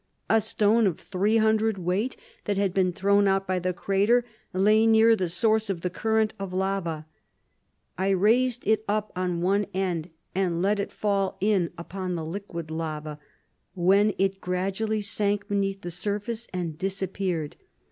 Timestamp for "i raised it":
7.99-8.83